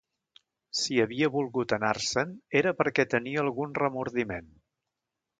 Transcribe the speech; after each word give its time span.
Si 0.77 0.95
havia 1.01 1.27
volgut 1.35 1.75
anar-se'n, 1.77 2.31
era 2.61 2.73
perquè 2.79 3.05
tenia 3.11 3.43
algun 3.43 3.75
remordiment. 3.83 4.49